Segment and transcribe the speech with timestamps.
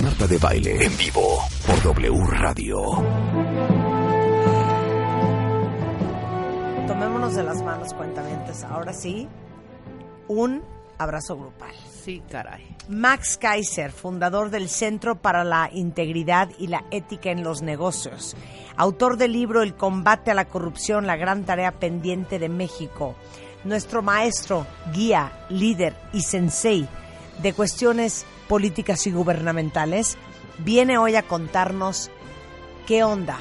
[0.00, 2.76] Marta de Baile en vivo por W Radio.
[6.86, 8.64] Tomémonos de las manos, cuentamientos.
[8.64, 9.28] Ahora sí,
[10.28, 10.62] un
[10.98, 11.74] abrazo grupal.
[12.04, 12.76] Sí, caray.
[12.88, 18.36] Max Kaiser, fundador del Centro para la Integridad y la Ética en los Negocios,
[18.76, 23.14] autor del libro El combate a la corrupción, la gran tarea pendiente de México,
[23.64, 26.88] nuestro maestro, guía, líder y sensei
[27.42, 30.18] de cuestiones políticas y gubernamentales,
[30.58, 32.10] viene hoy a contarnos
[32.86, 33.38] qué onda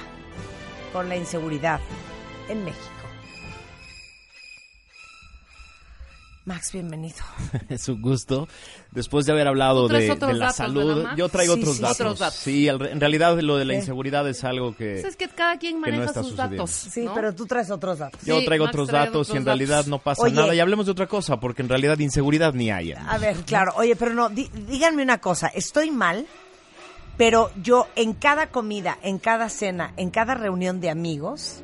[0.93, 1.81] con la inseguridad
[2.47, 2.90] en México.
[6.43, 7.17] Max, bienvenido.
[7.69, 8.47] es un gusto.
[8.91, 11.17] Después de haber hablado de, la datos, salud, ¿verdad, Max?
[11.17, 11.99] yo traigo Sí, otros, sí, datos.
[12.01, 12.39] otros datos.
[12.39, 13.79] Sí, al- en realidad lo de la ¿Qué?
[13.79, 16.55] inseguridad es algo que Pues es que cada quien no maneja sus sucediendo.
[16.63, 16.71] datos.
[16.71, 17.13] Sí, ¿no?
[17.13, 18.19] pero tú traes otros datos.
[18.23, 19.87] yo traigo Max otros trae datos y en realidad datos.
[19.89, 20.33] no pasa Oye.
[20.33, 20.55] nada.
[20.55, 22.93] Y hablemos de otra cosa, porque en realidad inseguridad ni hay.
[22.93, 23.73] A ver, claro.
[23.75, 25.45] Oye, pero no, di- díganme una cosa.
[25.47, 26.25] Estoy mal,
[27.17, 31.61] pero yo en cada comida, en cada cena, en cada reunión de amigos,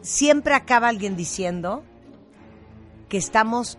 [0.00, 1.84] siempre acaba alguien diciendo
[3.08, 3.78] que estamos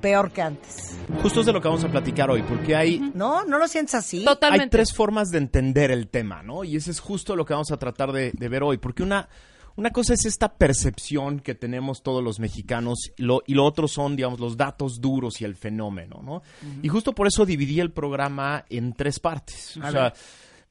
[0.00, 0.96] peor que antes.
[1.22, 3.44] Justo es de lo que vamos a platicar hoy, porque hay, ¿No?
[3.44, 4.18] ¿No lo sientes así?
[4.18, 4.68] hay Totalmente.
[4.68, 6.64] tres formas de entender el tema, ¿no?
[6.64, 9.28] Y ese es justo lo que vamos a tratar de, de ver hoy, porque una,
[9.76, 13.88] una cosa es esta percepción que tenemos todos los mexicanos y lo, y lo otro
[13.88, 16.42] son, digamos, los datos duros y el fenómeno, ¿no?
[16.82, 19.76] Y justo por eso dividí el programa en tres partes.
[19.76, 20.14] O sea,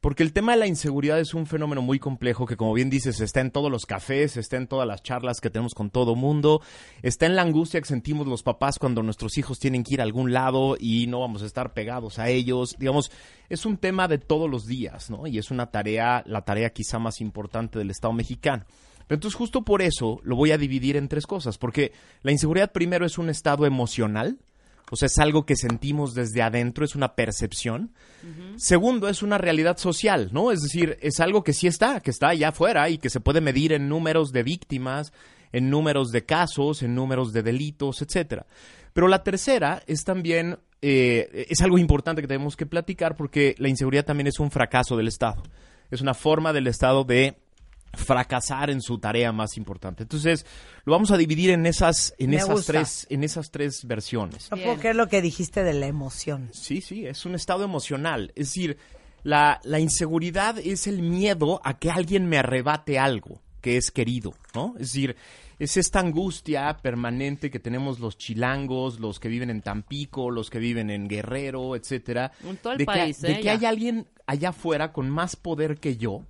[0.06, 3.20] porque el tema de la inseguridad es un fenómeno muy complejo que, como bien dices,
[3.22, 6.62] está en todos los cafés, está en todas las charlas que tenemos con todo mundo,
[7.02, 10.03] está en la angustia que sentimos los papás cuando nuestros hijos tienen que ir a
[10.03, 12.75] algún lado y no vamos a estar pegados a ellos.
[12.78, 13.12] Digamos,
[13.50, 15.25] es un tema de todos los días, ¿no?
[15.25, 18.64] Y es una tarea, la tarea quizá más importante del Estado mexicano.
[19.08, 22.72] Pero entonces, justo por eso lo voy a dividir en tres cosas, porque la inseguridad
[22.72, 24.38] primero es un estado emocional,
[24.91, 27.91] o sea, es algo que sentimos desde adentro, es una percepción.
[28.58, 30.52] Segundo, es una realidad social, ¿no?
[30.52, 33.41] Es decir, es algo que sí está, que está allá afuera y que se puede
[33.41, 35.11] medir en números de víctimas,
[35.52, 38.46] en números de casos, en números de delitos, etcétera.
[38.94, 43.69] Pero la tercera es también, eh, es algo importante que tenemos que platicar porque la
[43.69, 45.44] inseguridad también es un fracaso del Estado.
[45.91, 47.38] Es una forma del Estado de
[47.95, 50.03] fracasar en su tarea más importante.
[50.03, 50.45] Entonces,
[50.85, 52.73] lo vamos a dividir en esas, en Me esas gusta.
[52.73, 54.50] tres, en esas tres versiones.
[54.51, 56.50] No puedo creer lo que dijiste de la emoción.
[56.53, 58.31] Sí, sí, es un estado emocional.
[58.35, 58.78] Es decir,
[59.23, 64.35] la, la inseguridad es el miedo a que alguien me arrebate algo que es querido,
[64.53, 64.73] ¿no?
[64.75, 65.16] Es decir,
[65.57, 70.59] es esta angustia permanente que tenemos los chilangos, los que viven en Tampico, los que
[70.59, 73.38] viven en Guerrero, etcétera, En todo el de país, que, de ¿eh?
[73.38, 73.51] que Ya.
[73.53, 76.22] hay alguien allá afuera con más poder que yo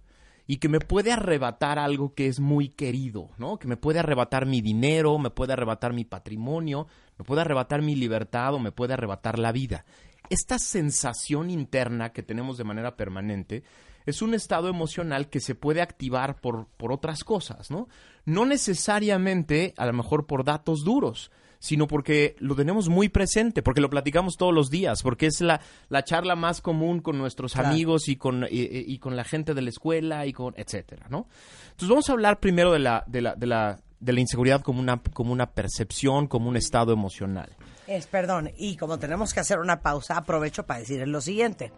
[0.48, 3.58] y que me puede arrebatar algo que es muy querido, ¿no?
[3.58, 7.96] Que me puede arrebatar mi dinero, me puede arrebatar mi patrimonio, me puede arrebatar mi
[7.96, 9.86] libertad o me puede arrebatar la vida.
[10.30, 13.64] Esta sensación interna que tenemos de manera permanente
[14.06, 17.88] es un estado emocional que se puede activar por, por otras cosas, ¿no?
[18.26, 21.32] No necesariamente, a lo mejor por datos duros,
[21.66, 25.60] sino porque lo tenemos muy presente, porque lo platicamos todos los días, porque es la,
[25.90, 27.70] la charla más común con nuestros Claro.
[27.70, 31.28] amigos y con, y, con la gente de la escuela y con etcétera, ¿no?
[31.72, 34.80] Entonces vamos a hablar primero de la, de la, de la, de la inseguridad como
[34.80, 37.50] una, como una percepción, como un estado emocional.
[37.88, 41.72] Es, perdón, y como tenemos que hacer una pausa, aprovecho para decir lo siguiente.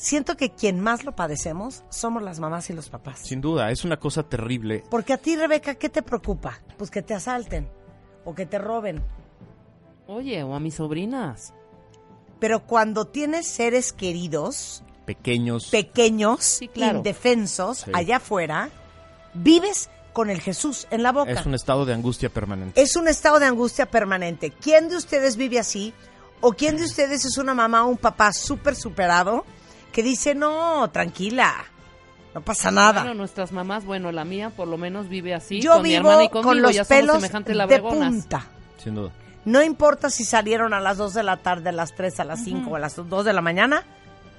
[0.00, 3.18] Siento que quien más lo padecemos somos las mamás y los papás.
[3.22, 4.82] Sin duda, es una cosa terrible.
[4.90, 6.58] Porque a ti, Rebeca, ¿qué te preocupa?
[6.78, 7.68] Pues que te asalten
[8.24, 9.02] o que te roben.
[10.06, 11.52] Oye, o a mis sobrinas.
[12.38, 15.66] Pero cuando tienes seres queridos, Pequeños.
[15.66, 16.96] pequeños, Sí, claro.
[16.98, 17.90] indefensos, Sí.
[17.92, 18.70] allá afuera,
[19.34, 21.30] vives con el Jesús en la boca.
[21.30, 22.80] es un estado de angustia permanente.
[22.80, 24.50] es un estado de angustia permanente.
[24.50, 25.92] ¿Quién de ustedes vive así?
[26.40, 29.44] ¿O quién de ustedes es una mamá o un papá súper superado
[29.92, 31.54] que dice, no, tranquila,
[32.34, 33.02] no pasa nada?
[33.02, 35.60] Bueno, nuestras mamás, bueno, la mía por lo menos vive así.
[35.60, 38.46] Yo con mi vivo hermana y conmigo, con los ya pelos semejantes de punta.
[38.78, 39.10] Sin duda.
[39.44, 42.44] No importa si salieron a las 2 de la tarde, a las 3, a las
[42.44, 43.84] 5 o a las 2 de la mañana,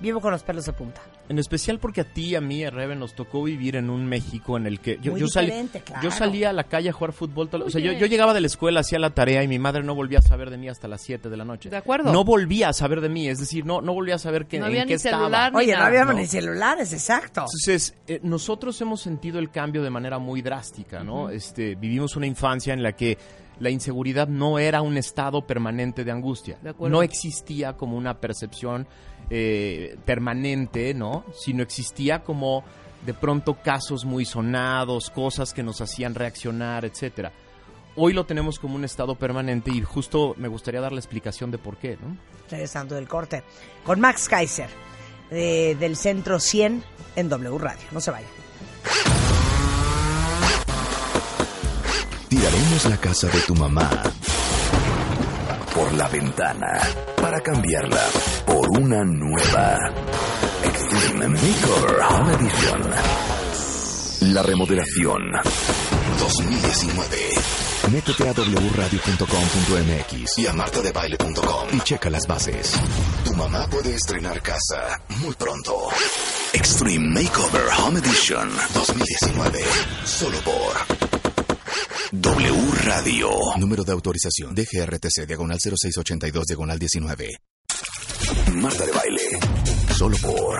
[0.01, 1.01] vivo con los pelos de punta.
[1.30, 4.06] En especial porque a ti y a mí, a Rebe, nos tocó vivir en un
[4.06, 5.51] México en el que yo, Muy yo salí,
[5.86, 6.01] claro.
[6.03, 7.48] yo salía a la calle a jugar fútbol.
[7.50, 9.83] todo- o sea, yo, yo llegaba de la escuela, hacía la tarea y mi madre
[9.83, 11.69] no volvía a saber de mí hasta las 7 de la noche.
[11.69, 12.12] De acuerdo.
[12.12, 14.65] No volvía a saber de mí, es decir, no, no volvía a saber que, No
[14.65, 15.18] en había qué ni estaba.
[15.19, 15.88] celular, Oye, no nada.
[15.88, 16.13] había No.
[16.13, 17.42] ni celulares, exacto.
[17.42, 21.30] Entonces, eh, nosotros hemos sentido el cambio de manera muy drástica, ¿no?
[21.30, 23.18] este, vivimos una infancia en la que
[23.61, 26.57] la inseguridad no era un estado permanente de angustia.
[26.61, 28.87] De no existía como una percepción
[29.29, 31.23] eh, permanente, ¿no?
[31.33, 32.63] Sino existía como
[33.05, 37.31] de pronto casos muy sonados, cosas que nos hacían reaccionar, etcétera.
[37.95, 41.57] hoy lo tenemos como un estado permanente y justo me gustaría dar la explicación de
[41.57, 42.17] por qué, ¿no?
[42.49, 43.43] Regresando del corte.
[43.83, 44.69] Con Max Kaiser,
[45.29, 46.83] de- del Centro 100
[47.15, 47.85] en W Radio.
[47.91, 48.29] No se vayan.
[52.31, 53.89] Tiraremos la casa de tu mamá
[55.75, 56.80] por la ventana
[57.22, 58.07] para cambiarla
[58.45, 59.78] por una nueva
[60.63, 62.89] Extreme Makeover Home Edition.
[64.33, 65.22] La remodelación
[66.19, 67.18] 2019.
[67.92, 72.80] Métete a wradio.com.mx y a martadebaile.com y checa las bases.
[73.25, 75.89] Tu mamá puede estrenar casa muy pronto.
[76.54, 79.66] Extreme Makeover Home Edition 2019.
[80.06, 81.10] Solo por
[82.13, 82.53] W
[82.83, 83.29] Radio.
[83.57, 87.29] Número de autorización DGRTC diagonal 0682 diagonal 19.
[88.55, 89.21] Marta de baile.
[89.95, 90.59] Solo por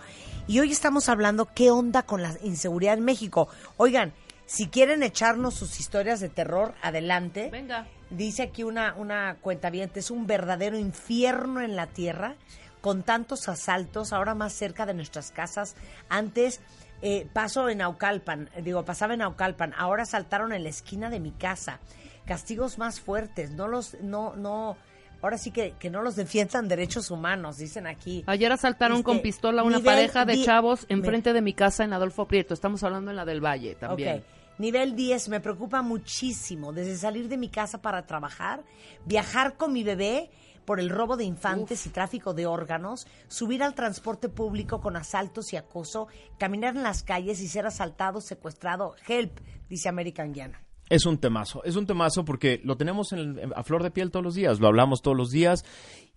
[0.47, 3.47] Y hoy estamos hablando qué onda con la inseguridad en México.
[3.77, 4.13] Oigan,
[4.45, 7.49] si quieren echarnos sus historias de terror, adelante.
[7.49, 7.87] Venga.
[8.09, 12.35] Dice aquí una, una cuenta es un verdadero infierno en la tierra,
[12.81, 15.75] con tantos asaltos, ahora más cerca de nuestras casas.
[16.09, 16.59] Antes
[17.01, 21.19] eh, paso en Aucalpan, eh, digo, pasaba en Aucalpan, ahora saltaron en la esquina de
[21.19, 21.79] mi casa.
[22.25, 24.77] Castigos más fuertes, no los, no, no,
[25.21, 28.23] ahora sí que, que no los defiendan derechos humanos, dicen aquí.
[28.27, 31.53] Ayer asaltaron Este, con pistola a una nivel pareja de di- chavos enfrente de mi
[31.53, 32.53] casa en Adolfo Prieto.
[32.53, 34.23] Estamos hablando en la del Valle también.
[34.59, 36.71] Nivel 10, me preocupa muchísimo.
[36.71, 38.61] Desde salir de mi casa para trabajar,
[39.05, 40.29] viajar con mi bebé
[40.65, 45.53] por el robo de infantes y tráfico de órganos, subir al transporte público con asaltos
[45.53, 48.95] y acoso, caminar en las calles y ser asaltado, secuestrado.
[49.07, 50.63] Help, dice American Guiana.
[50.89, 54.11] Es un temazo, es un temazo porque lo tenemos en- en- a flor de piel
[54.11, 55.63] todos los días, lo hablamos todos los días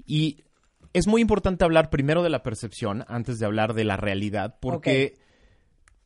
[0.04, 0.44] y
[0.92, 5.14] es muy importante hablar primero de la percepción antes de hablar de la realidad porque,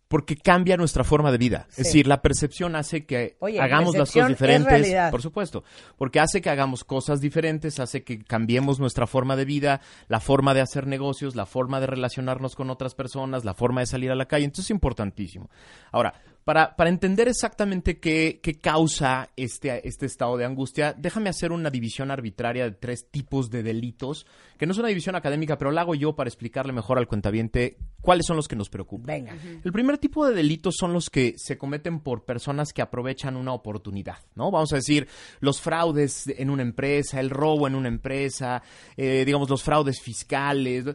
[0.09, 1.67] porque cambia nuestra forma de vida.
[1.69, 1.83] Sí.
[1.83, 5.65] Es decir, la percepción hace que Oye, hagamos las cosas es diferentes, por supuesto,
[5.97, 10.55] porque hace que hagamos cosas diferentes, hace que cambiemos nuestra forma de vida, la forma
[10.55, 14.15] de hacer negocios, la forma de relacionarnos con otras personas, la forma de salir a
[14.15, 14.47] la calle.
[14.47, 15.51] Entonces es importantísimo.
[15.93, 16.15] Ahora,
[16.49, 21.69] para, para entender exactamente qué, qué causa este, este estado de angustia, déjame hacer una
[21.69, 24.25] división arbitraria de tres tipos de delitos,
[24.57, 27.77] que no es una división académica, pero la hago yo para explicarle mejor al cuentaviente
[28.01, 29.27] cuáles son los que nos preocupan.
[29.27, 29.37] Venga.
[29.63, 33.53] El primer tipo de delitos son los que se cometen por personas que aprovechan una
[33.53, 34.51] oportunidad, ¿no?
[34.51, 35.07] Vamos a decir,
[35.41, 38.63] los fraudes en una empresa, el robo en una empresa,
[38.97, 40.87] eh, digamos, los fraudes fiscales.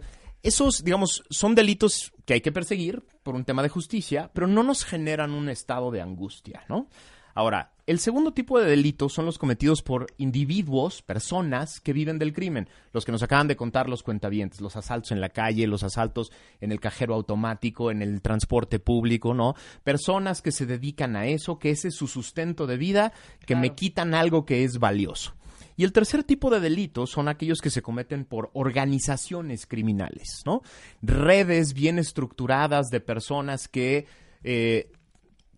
[0.43, 4.61] Esos, digamos, son delitos que hay que perseguir por un tema de justicia, pero no
[4.61, 6.89] nos generan un estado de angustia, ¿no?
[7.35, 12.31] Ahora, el segundo tipo de delitos son los cometidos por individuos, personas que viven del
[12.31, 15.83] crimen, los que nos acaban de contar los cuentavientes, los asaltos en la calle, los
[15.83, 16.31] asaltos
[16.61, 19.55] en el cajero automático, en el transporte público, ¿no?
[19.83, 23.13] Personas que se dedican a eso, que ese es su sustento de vida,
[23.47, 25.33] que me quitan algo que es valioso.
[25.75, 30.61] Y el tercer tipo de delitos son aquellos que se cometen por organizaciones criminales, ¿no?
[31.01, 34.05] Redes bien estructuradas de personas que
[34.43, 34.91] eh,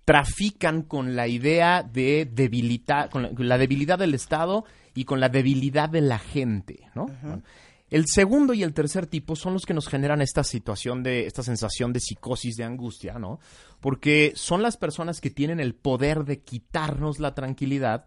[0.06, 5.20] trafican con la idea de debilitar, con la, con la debilidad del Estado y con
[5.20, 7.08] la debilidad de la gente, ¿no?
[7.22, 7.44] Bueno,
[7.96, 11.44] El segundo y el tercer tipo son los que nos generan esta situación de, esta
[11.44, 13.40] sensación de psicosis, de angustia, ¿no?
[13.80, 18.04] Porque son las personas que tienen el poder de quitarnos la tranquilidad,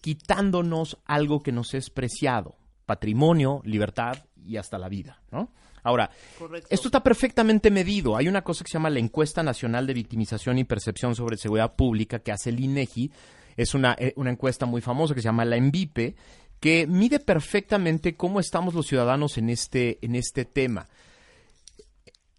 [0.00, 2.54] quitándonos algo que nos es preciado,
[2.86, 5.50] patrimonio, libertad y hasta la vida, ¿no?
[5.82, 6.68] Ahora, Correcto.
[6.70, 8.16] esto está perfectamente medido.
[8.16, 11.74] Hay una cosa que se llama la Encuesta Nacional de Victimización y Percepción sobre Seguridad
[11.74, 13.10] Pública que hace el INEGI.
[13.56, 16.14] Es una, eh, una encuesta muy famosa que se llama la ENVIPE,
[16.62, 20.86] que mide perfectamente cómo estamos los ciudadanos en este, en este tema.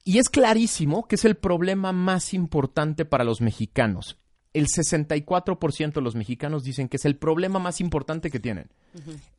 [0.06, 4.18] Y es clarísimo que es el problema más importante para los mexicanos.
[4.54, 8.70] El 64% de los mexicanos dicen que es el problema más importante que tienen.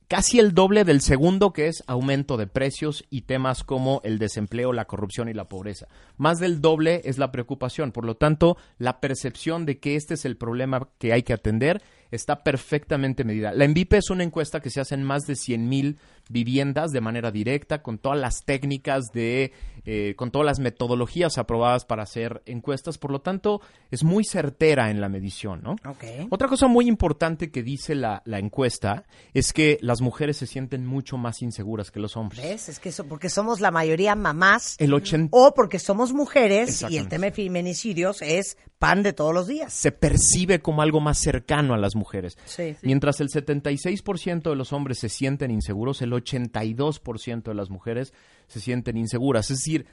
[0.06, 4.74] Casi el doble del segundo, que es aumento de precios y temas como el desempleo,
[4.74, 5.88] la corrupción y la pobreza.
[6.18, 7.90] Más del doble es la preocupación.
[7.90, 11.80] Por lo tanto, la percepción de que este es el problema que hay que atender
[12.14, 13.52] está perfectamente medida.
[13.52, 17.00] La ENVIPE es una encuesta que se hace en más de 100 mil viviendas de
[17.00, 19.52] manera directa, con todas las técnicas de,
[19.84, 22.98] eh, con todas las metodologías aprobadas para hacer encuestas.
[22.98, 23.60] Por lo tanto,
[23.90, 25.72] es muy certera en la medición, ¿no?
[25.86, 26.04] Ok.
[26.30, 30.86] Otra cosa muy importante que dice la, la encuesta es que las mujeres se sienten
[30.86, 32.42] mucho más inseguras que los hombres.
[32.42, 32.68] ¿Ves?
[32.68, 36.96] Es que eso, porque somos la mayoría mamás El 80 o porque somos mujeres y
[36.96, 39.72] el tema de feminicidios es pan de todos los días.
[39.72, 42.36] se percibe como algo más cercano a las mujeres.
[42.44, 42.76] Sí.
[42.82, 48.12] Mientras el 76% de los hombres se sienten inseguros, el 82% de las mujeres
[48.46, 49.50] se sienten inseguras.
[49.50, 49.86] Es decir,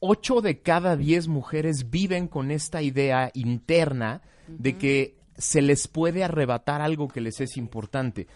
[0.00, 6.24] 8 de cada 10 mujeres viven con esta idea interna de que se les puede
[6.24, 8.26] arrebatar algo que les es importante.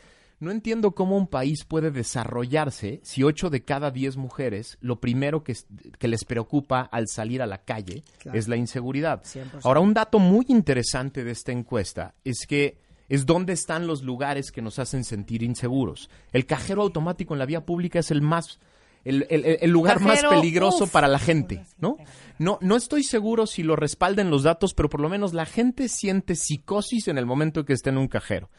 [0.40, 5.44] No entiendo cómo un país puede desarrollarse si 8 de cada 10 mujeres lo primero
[5.44, 5.56] que,
[5.98, 8.36] que les preocupa al salir a la calle Claro.
[8.38, 9.22] es la inseguridad.
[9.22, 9.60] 100%.
[9.62, 14.50] Ahora, un dato muy interesante de esta encuesta es que es dónde están los lugares
[14.50, 16.10] que nos hacen sentir inseguros.
[16.32, 18.58] El cajero automático en la vía pública es el más
[19.04, 20.90] el, el- lugar más peligroso uf.
[20.90, 21.96] para la gente, ¿no?
[22.38, 25.88] No no estoy seguro si lo respalden los datos, pero por lo menos la gente
[25.88, 28.50] siente psicosis en el momento que está en un cajero.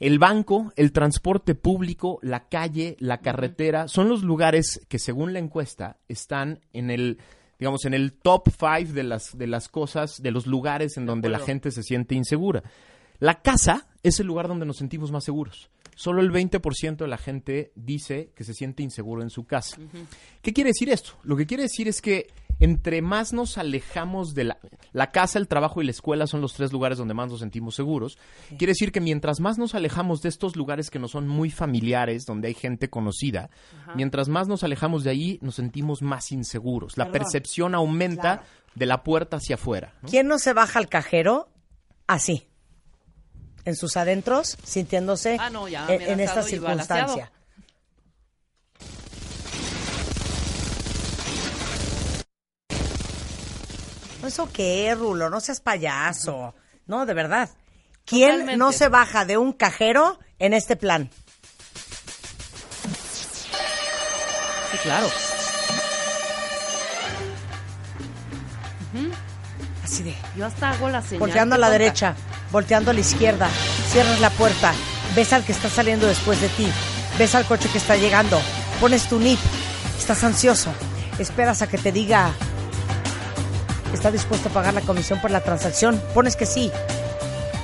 [0.00, 5.38] El banco, el transporte público, la calle, la carretera, son los lugares que según la
[5.38, 7.18] encuesta están en el,
[7.60, 11.28] digamos, en el top five de las, de las cosas, de los lugares en donde
[11.28, 12.64] la gente se siente insegura.
[13.20, 15.70] La casa es el lugar donde nos sentimos más seguros.
[15.94, 19.76] Solo el 20% de la gente dice que se siente inseguro en su casa.
[20.42, 21.12] ¿Qué quiere decir esto?
[21.22, 22.28] Lo que quiere decir es que
[22.60, 24.58] entre más nos alejamos de la,
[24.92, 27.74] la casa, el trabajo y la escuela son los tres lugares donde más nos sentimos
[27.74, 28.18] seguros.
[28.58, 32.24] Quiere decir que mientras más nos alejamos de estos lugares que no son muy familiares,
[32.26, 33.50] donde hay gente conocida,
[33.96, 36.96] mientras más nos alejamos de ahí, nos sentimos más inseguros.
[36.96, 37.18] La Perdón.
[37.22, 39.94] percepción aumenta de la puerta hacia afuera.
[40.02, 40.08] ¿no?
[40.08, 41.48] ¿Quién no se baja al cajero
[42.06, 42.48] así?
[43.64, 47.30] En sus adentros, sintiéndose Ah, no, ya, en, esta circunstancia.
[54.26, 55.28] ¿Eso qué, Rulo?
[55.28, 56.54] No seas payaso.
[56.86, 57.50] No, de verdad.
[58.04, 58.56] ¿Quién Totalmente.
[58.56, 61.10] no se baja de un cajero en este plan?
[64.70, 65.08] Sí, claro.
[69.82, 71.20] Así de, Yo hasta hago la señal.
[71.20, 72.14] volteando a qué la derecha,
[72.54, 73.48] volteando a la izquierda,
[73.90, 74.72] cierras la puerta,
[75.16, 76.68] ves al que está saliendo después de ti,
[77.18, 78.40] ves al coche que está llegando,
[78.80, 79.40] pones tu NIP,
[79.98, 80.72] estás ansioso,
[81.18, 82.30] esperas a que te diga,
[83.92, 86.00] ¿está dispuesto a pagar la comisión por la transacción?
[86.14, 86.70] Pones que sí.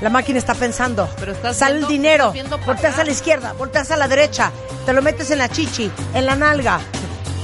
[0.01, 3.93] La máquina está pensando, Pero estás sale el dinero, estás volteas a la izquierda, volteas
[3.93, 4.51] a la derecha,
[4.87, 6.81] te lo metes en la chichi, en la nalga,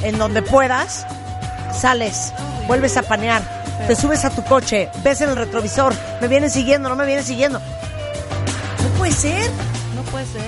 [0.02, 1.06] en donde puedas,
[1.72, 2.32] sales,
[2.66, 6.88] vuelves a panear, te subes a tu coche, ves en el retrovisor, me vienen siguiendo,
[6.88, 7.58] no me vienen siguiendo.
[7.58, 9.50] No puede ser.
[9.94, 10.42] No puede ser.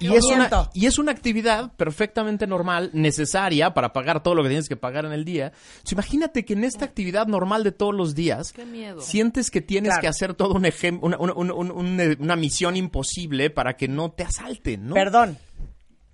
[0.00, 4.48] Y es, una, y es una actividad perfectamente normal, necesaria para pagar todo lo que
[4.50, 5.46] tienes que pagar en el día.
[5.46, 9.00] Entonces, imagínate que en esta actividad normal de todos los días, Qué miedo.
[9.00, 10.00] sientes que tienes Claro.
[10.02, 13.88] que hacer todo un ejem- una, una- una- una- una- una misión imposible para que
[13.88, 14.94] no te asalten, ¿no?
[14.94, 15.36] Perdón.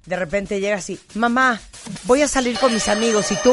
[0.06, 1.60] De repente llega así, mamá,
[2.04, 3.52] voy a salir con mis amigos y tú,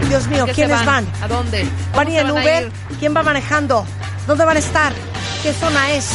[0.00, 0.08] van?
[0.08, 1.06] Dios mío, ¿A qué se ¿quiénes van?
[1.22, 1.62] ¿A dónde?
[1.64, 2.72] ¿van a ¿Cómo ir se en van Uber?
[2.98, 3.86] ¿Quién va manejando?
[4.26, 4.92] ¿Dónde van a estar?
[5.42, 6.10] ¿Qué zona es?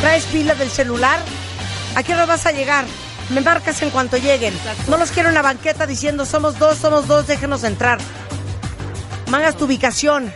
[0.00, 1.18] ¿Traes pila del celular?
[1.94, 2.84] ¿A qué hora vas a llegar?
[3.30, 4.54] Me marcas en cuanto lleguen.
[4.54, 4.90] Exacto.
[4.90, 7.98] No los quiero en la banqueta diciendo somos dos, somos dos, déjenos entrar.
[9.30, 10.32] Mangas tu ubicación.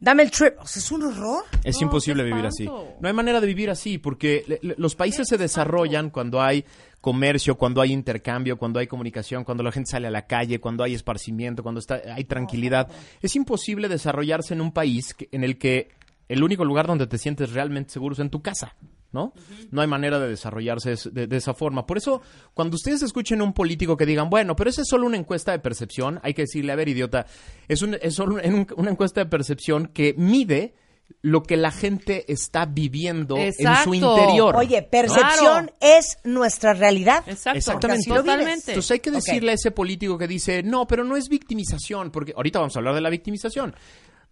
[0.00, 0.54] Dame el trip.
[0.60, 1.44] O sea, es un horror.
[1.62, 2.64] Es No, imposible vivir así.
[2.66, 6.64] No hay manera de vivir así, porque le- le- los países se desarrollan cuando hay
[7.04, 10.82] comercio, cuando hay intercambio, cuando hay comunicación, cuando la gente sale a la calle, cuando
[10.82, 12.88] hay esparcimiento, cuando está, hay tranquilidad.
[13.20, 15.88] Es imposible desarrollarse en un país que- en el que
[16.30, 18.74] el único lugar donde te sientes realmente seguro es en tu casa.
[19.12, 19.32] ¿No?
[19.70, 21.86] No hay manera de desarrollarse es- de, de esa forma.
[21.86, 22.20] Por eso,
[22.52, 25.52] cuando ustedes escuchen a un político que digan, bueno, pero esa es solo una encuesta
[25.52, 27.24] de percepción, hay que decirle, a ver, idiota,
[27.68, 30.74] es, un- es solo un- una encuesta de percepción que mide
[31.22, 34.56] lo que la gente está viviendo en su interior.
[34.56, 37.24] Oye, percepción es nuestra realidad.
[37.26, 37.58] Exacto.
[37.58, 38.00] Exactamente.
[38.02, 38.34] Así lo vives.
[38.34, 38.72] Totalmente.
[38.72, 42.34] Entonces hay que decirle a ese político que dice, no, pero no es victimización, porque
[42.36, 43.74] ahorita vamos a hablar de la victimización.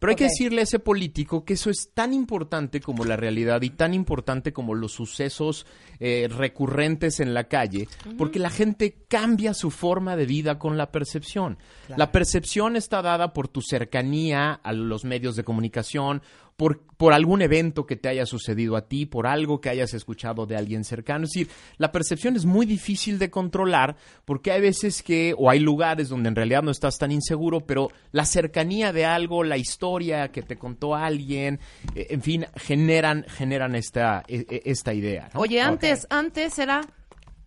[0.02, 3.62] Pero hay que decirle a ese político que eso es tan importante como la realidad
[3.62, 5.64] y tan importante como los sucesos
[6.00, 7.87] eh, recurrentes en la calle,
[8.19, 11.57] porque la gente cambia su forma de vida con la percepción.
[11.97, 16.21] La percepción está dada por tu cercanía a los medios de comunicación,
[16.57, 20.47] por, por algún evento que te haya sucedido a ti, por algo que hayas escuchado
[20.47, 21.25] de alguien cercano.
[21.25, 25.59] Es decir, la percepción es muy difícil de controlar porque hay veces que, o hay
[25.59, 30.31] lugares donde en realidad no estás tan inseguro, pero la cercanía de algo, la historia
[30.31, 31.59] que te contó alguien,
[31.95, 35.31] eh, en fin, generan, generan esta, e- e- esta idea.
[35.35, 35.41] ¿no?
[35.41, 36.83] Oye, antes, antes era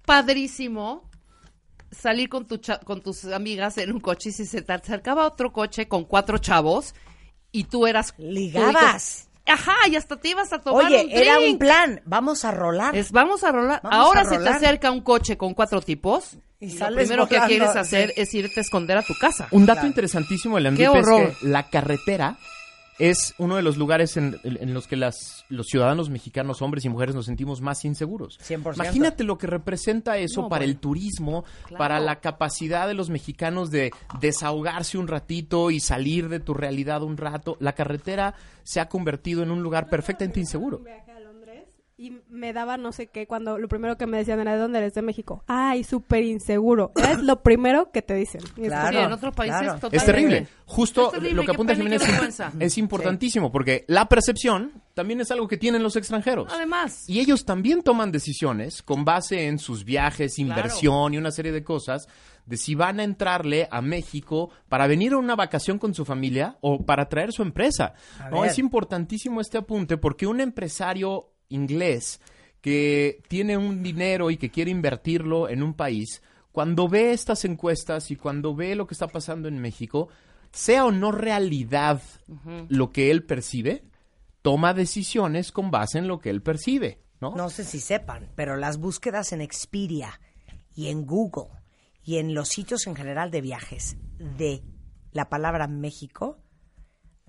[0.06, 1.10] padrísimo
[1.92, 5.26] salir con, tu cha- con tus amigas en un coche y si se te acercaba
[5.26, 6.94] otro coche con cuatro chavos
[7.60, 8.14] y tú eras...
[8.18, 9.30] Ligabas.
[9.48, 11.60] Ajá, y hasta te ibas a tomar Oye, un era un drink.
[11.60, 12.02] plan.
[12.06, 12.96] Vamos a rolar.
[12.96, 13.80] Es, vamos a rolar.
[13.84, 17.40] Vamos Ahora a se te acerca un coche con cuatro tipos Y lo primero que
[17.42, 18.22] quieres hacer sí.
[18.22, 19.48] es irte a esconder a tu casa.
[19.52, 19.88] Un dato Claro.
[19.90, 21.36] interesantísimo del Qué es horror.
[21.40, 22.38] que la carretera
[22.98, 26.90] es uno de los lugares en, en los que las, los ciudadanos mexicanos, hombres y
[26.90, 28.40] mujeres, nos sentimos más inseguros.
[28.40, 28.76] 100%.
[28.76, 30.72] Imagínate lo que representa eso No, para bueno.
[30.72, 31.78] el turismo, Claro.
[31.78, 37.04] para la capacidad de los mexicanos de desahogarse un ratito y salir de tu realidad
[37.04, 37.58] un rato.
[37.60, 40.78] La carretera se ha convertido en un lugar perfectamente inseguro.
[40.78, 41.66] un viaje a Londres
[41.98, 44.80] y me daba no sé qué cuando lo primero que me decían era ¿de dónde
[44.80, 44.94] eres?
[44.94, 45.44] De México.
[45.48, 46.92] Ay, súper inseguro.
[46.96, 48.42] Es lo primero que te dicen.
[48.58, 49.00] Y es Claro.
[49.00, 49.74] Sí, en otros países claro.
[49.80, 49.98] totalmente.
[49.98, 50.48] Es terrible.
[50.66, 52.52] Justo Es terrible, lo que apunta Jiménez es- vergüenza.
[52.60, 56.52] es importantísimo porque la percepción también es algo que tienen los extranjeros.
[56.54, 61.52] Además, Y ellos también toman decisiones con base en sus viajes, inversión y una serie
[61.52, 62.08] de cosas
[62.46, 66.58] de si van a entrarle a México para venir a una vacación con su familia
[66.62, 67.94] o para traer su empresa.
[68.32, 68.46] ¿no?
[68.46, 72.20] Es importantísimo este apunte porque un empresario inglés
[72.62, 78.10] que tiene un dinero y que quiere invertirlo en un país, cuando ve estas encuestas
[78.12, 80.10] y cuando ve lo que está pasando en México,
[80.52, 82.02] sea o no realidad
[82.70, 83.84] lo que él percibe,
[84.42, 87.36] toma decisiones con base en lo que él percibe, ¿no?
[87.36, 90.20] No sé si sepan, pero las búsquedas en Expedia
[90.74, 91.50] y en Google
[92.04, 94.64] y en los sitios en general de viajes de
[95.12, 96.38] la palabra México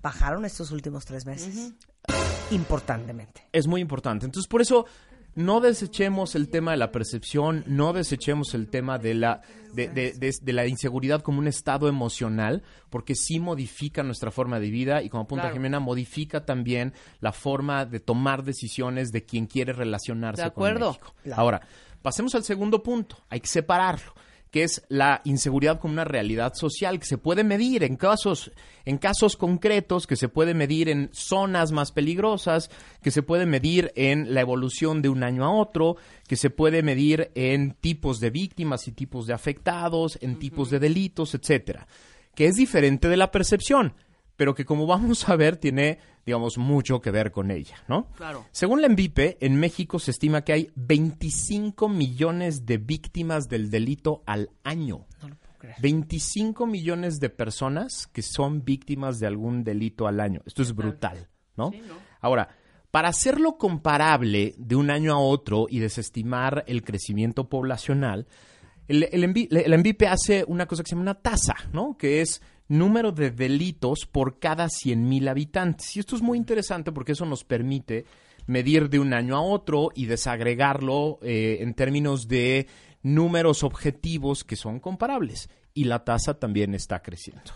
[0.07, 1.73] bajaron estos últimos tres meses.
[2.51, 3.41] Importantemente.
[3.51, 4.25] Es muy importante.
[4.25, 4.85] Entonces, por eso
[5.35, 9.41] no desechemos el tema de la percepción, no desechemos el tema de la,
[9.73, 14.59] de, de- de- de la inseguridad como un estado emocional, porque sí modifica nuestra forma
[14.59, 15.55] de vida y como apunta Claro.
[15.55, 20.73] Jimena, modifica también la forma de tomar decisiones de quien quiere relacionarse De con.
[20.73, 21.13] México.
[21.35, 21.61] Ahora,
[22.01, 24.13] pasemos al segundo punto, hay que separarlo
[24.51, 28.51] que es la inseguridad como una realidad social que se puede medir en casos
[28.87, 32.69] en casos concretos, que se puede medir en zonas más peligrosas,
[33.03, 36.81] que se puede medir en la evolución de un año a otro, que se puede
[36.83, 41.85] medir en tipos de víctimas y tipos de afectados, en tipos de delitos, etcétera,
[42.33, 43.93] que es diferente de la percepción,
[44.37, 48.09] pero que como vamos a ver tiene, digamos, mucho que ver con ella, ¿no?
[48.15, 48.45] Claro.
[48.51, 54.23] Según la ENVIPE, en México se estima que hay 25 millones de víctimas del delito
[54.25, 55.07] al año.
[55.81, 60.41] 25 millones de personas que son víctimas de algún delito al año.
[60.45, 61.71] Esto es brutal, ¿no?
[62.21, 62.49] Ahora,
[62.91, 68.27] para hacerlo comparable de un año a otro y desestimar el crecimiento poblacional,
[68.87, 71.97] el, el la ENVIPE hace una cosa que se llama una tasa, ¿no?
[71.97, 75.95] Que es número de delitos por cada 100.000 habitantes.
[75.95, 78.05] Y esto es muy interesante porque eso nos permite
[78.45, 82.67] medir de un año a otro y desagregarlo eh, en términos de
[83.03, 85.49] números objetivos que son comparables.
[85.73, 87.51] Y la tasa también está creciendo.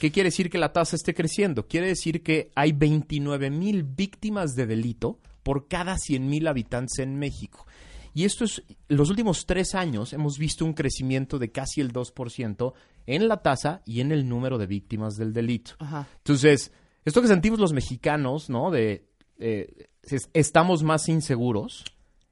[0.00, 1.66] ¿Qué quiere decir que la tasa esté creciendo?
[1.66, 7.18] Quiere decir que hay 29 mil víctimas de delito por cada 100 mil habitantes en
[7.18, 7.66] México.
[8.14, 12.72] Y esto es, los últimos tres años hemos visto un crecimiento de casi el 2%
[13.08, 15.72] en la tasa y en el número de víctimas del delito.
[15.78, 16.06] Ajá.
[16.18, 16.70] Entonces,
[17.04, 18.70] esto que sentimos los mexicanos, ¿no?
[18.70, 21.84] De eh, es- estamos más inseguros,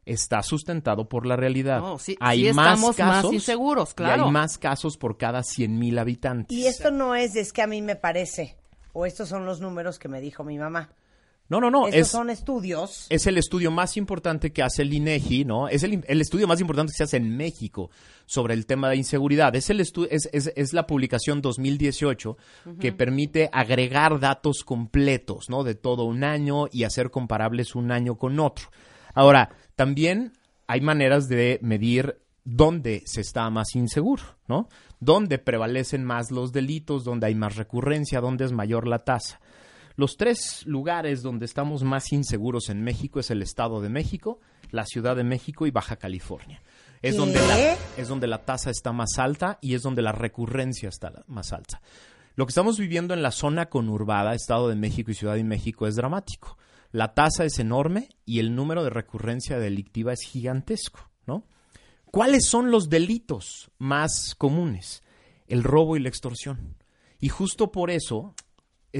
[0.04, 1.80] está sustentado por la realidad.
[1.80, 4.24] No, sí- hay sí más estamos casos más inseguros, y claro.
[4.26, 6.56] hay más casos por cada 100 mil habitantes.
[6.56, 8.56] Y esto no es, es que a mí me parece,
[8.92, 10.90] o estos son los números que me dijo mi mamá.
[11.48, 11.86] No, no, no.
[11.86, 13.06] estos Es, son estudios.
[13.08, 15.68] es el estudio más importante que hace el INEGI, ¿no?
[15.68, 17.90] Es el, el estudio más importante que se hace en México
[18.26, 19.54] sobre el tema de inseguridad.
[19.54, 22.36] Es, el estu- es, es- es la publicación 2018
[22.80, 25.62] que permite agregar datos completos, ¿no?
[25.62, 28.66] De todo un año y hacer comparables un año con otro.
[29.14, 30.32] Ahora, también
[30.66, 34.68] hay maneras de medir dónde se está más inseguro, ¿no?
[35.00, 39.40] Dónde prevalecen más los delitos, dónde hay más recurrencia, dónde es mayor la tasa.
[39.96, 44.84] Los tres lugares donde estamos más inseguros en México es el Estado de México, la
[44.84, 46.62] Ciudad de México y Baja California.
[47.00, 47.18] Es ¿Qué?
[47.18, 51.24] donde, la, es donde la tasa está más alta y es donde la recurrencia está
[51.28, 51.80] más alta.
[52.34, 55.86] Lo que estamos viviendo en la zona conurbada, Estado de México y Ciudad de México,
[55.86, 56.58] es dramático.
[56.92, 61.46] La tasa es enorme y el número de recurrencia delictiva es gigantesco, ¿no?
[62.04, 65.02] ¿Cuáles son los delitos más comunes?
[65.46, 66.76] El robo y la extorsión.
[67.18, 68.34] Y justo por eso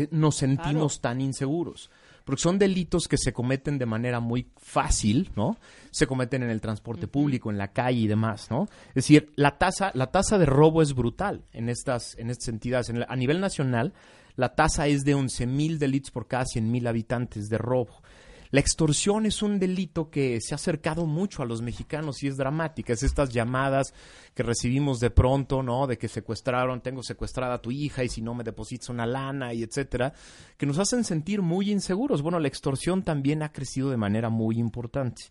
[0.02, 1.90] eh, nos sentimos tan inseguros.
[2.24, 5.56] porque son delitos que se cometen de manera muy fácil, ¿no?
[5.92, 8.64] Se cometen en el transporte público, en la calle y demás, ¿no?
[8.88, 12.88] Es decir, la tasa, la tasa de robo es brutal en estas, en estas entidades.
[12.88, 13.92] En la- a nivel nacional,
[14.34, 18.02] la tasa es de 11.000 delitos por cada 100.000 habitantes de robo.
[18.50, 22.36] La extorsión es un delito que se ha acercado mucho a los mexicanos y es
[22.36, 22.92] dramática.
[22.92, 23.92] Es estas llamadas
[24.34, 25.86] que recibimos de pronto, ¿no?
[25.86, 29.52] De que secuestraron, tengo secuestrada a tu hija y si no me depositas una lana
[29.54, 30.12] y etcétera,
[30.56, 32.22] que nos hacen sentir muy inseguros.
[32.22, 35.24] Bueno, la extorsión también ha crecido de manera muy importante.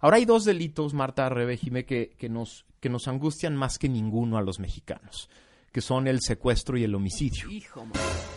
[0.00, 4.38] Ahora hay dos delitos, Marta Rebejime, que, que, nos, que nos angustian más que ninguno
[4.38, 5.28] a los mexicanos,
[5.72, 7.84] que son el secuestro y el homicidio Hijo,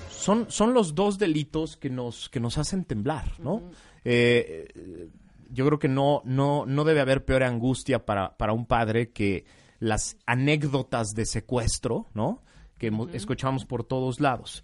[0.09, 3.71] son, son los dos delitos que nos, que nos hacen temblar, ¿no?
[4.03, 5.09] Eh,
[5.49, 9.45] yo creo que no, no, no debe haber peor angustia para, para un padre que
[9.79, 12.41] las anécdotas de secuestro, ¿no?
[12.77, 14.63] Que escuchamos por todos lados.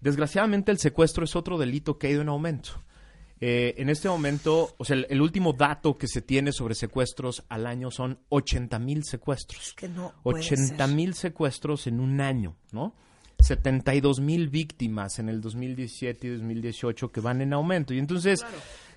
[0.00, 2.82] Desgraciadamente el secuestro es otro delito que ha ido en aumento.
[3.40, 7.44] Eh, en este momento, o sea, el, el último dato que se tiene sobre secuestros
[7.48, 9.74] al año son 80 mil secuestros.
[9.76, 10.94] que no puede 80 ser.
[10.94, 12.94] mil secuestros en un año, ¿no?
[13.40, 17.94] 72 mil víctimas en el 2017 y 2018 que van en aumento.
[17.94, 18.44] Y entonces,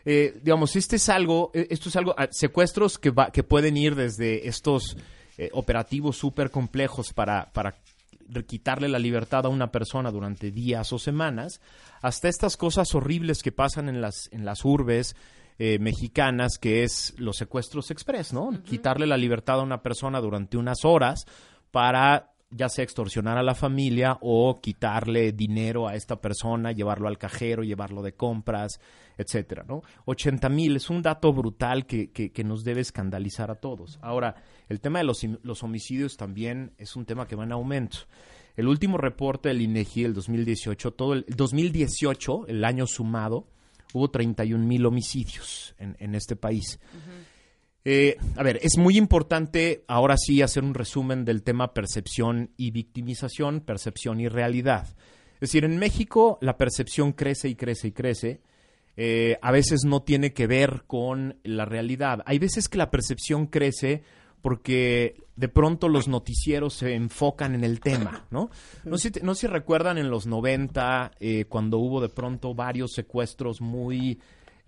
[0.06, 3.78] eh, digamos, este es algo, eh, esto es algo, ah, secuestros que, va, que pueden
[3.78, 4.98] ir desde estos
[5.38, 7.76] eh, operativos súper complejos para, para
[8.46, 11.62] quitarle la libertad a una persona durante días o semanas,
[12.02, 15.16] hasta estas cosas horribles que pasan en las, en las urbes
[15.60, 18.62] eh, mexicanas, que es los secuestros express, ¿no?
[18.64, 21.26] Quitarle la libertad a una persona durante unas horas
[21.72, 27.18] para ya sea extorsionar a la familia o quitarle dinero a esta persona, llevarlo al
[27.18, 28.80] cajero, llevarlo de compras,
[29.18, 29.82] etcétera, ¿no?
[30.06, 34.00] 80 mil es un dato brutal que, que- que nos debe escandalizar a todos.
[34.02, 34.36] Ahora,
[34.70, 37.98] el tema de los, los homicidios también es un tema que va en aumento.
[38.56, 43.46] El último reporte del INEGI del 2018, todo el 2018, el año sumado,
[43.94, 46.80] hubo 31 mil homicidios en, en este país.
[47.90, 52.72] Eh, a ver, es muy importante ahora sí hacer un resumen del tema percepción y
[52.72, 54.90] victimización, percepción y realidad.
[55.36, 58.42] Es decir, en México la percepción crece y crece y crece.
[58.98, 62.24] Eh, a veces no tiene que ver con la realidad.
[62.26, 64.04] Hay veces que la percepción crece
[64.42, 68.50] porque de pronto los noticieros se enfocan en el tema, ¿no?
[68.84, 74.20] No sé, si- recuerdan en los 90, eh, cuando hubo de pronto varios secuestros muy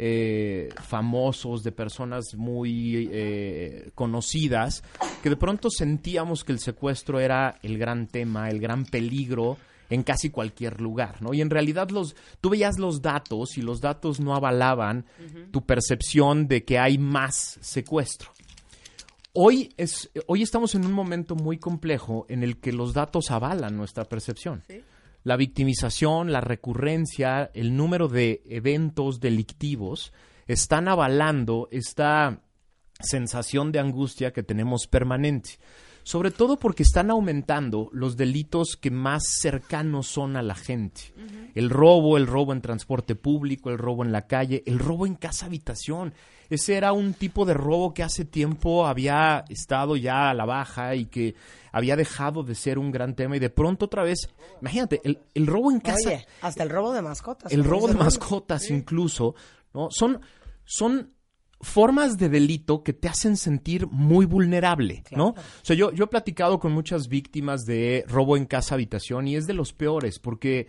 [0.01, 4.81] eh, famosos, de personas muy eh, conocidas,
[5.21, 9.57] que de pronto sentíamos que el secuestro era el gran tema, el gran peligro
[9.89, 11.33] en casi cualquier lugar, ¿no?
[11.33, 15.05] Y en realidad los, tú veías los datos y los datos no avalaban
[15.51, 18.31] tu percepción de que hay más secuestro.
[19.33, 23.75] Hoy, es, hoy estamos en un momento muy complejo en el que los datos avalan
[23.75, 24.63] nuestra percepción.
[25.23, 30.13] La victimización, la recurrencia, el número de eventos delictivos
[30.47, 32.41] están avalando esta
[32.99, 35.60] sensación de angustia que tenemos permanente.
[36.03, 41.13] Sobre todo porque están aumentando los delitos que más cercanos son a la gente.
[41.53, 45.15] El robo, el robo en transporte público, el robo en la calle, el robo en
[45.15, 46.13] casa habitación.
[46.49, 50.95] Ese era un tipo de robo que hace tiempo había estado ya a la baja
[50.95, 51.36] y que
[51.71, 54.29] había dejado de ser un gran tema y de pronto otra vez,
[54.62, 57.51] imagínate, el, el robo en casa, Oye, hasta el robo de mascotas.
[57.51, 59.36] el robo de mascotas incluso,
[59.73, 59.88] ¿no?
[59.91, 60.21] Son,
[60.65, 61.13] son
[61.62, 65.29] formas de delito que te hacen sentir muy vulnerable, ¿no?
[65.29, 69.36] O sea, yo, yo he platicado con muchas víctimas de robo en casa habitación y
[69.36, 70.67] es de los peores porque